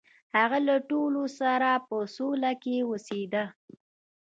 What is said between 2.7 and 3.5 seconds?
اوسیده.